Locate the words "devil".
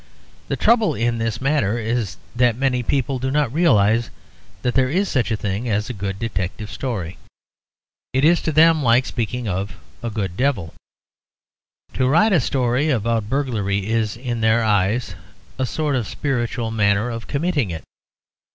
10.35-10.73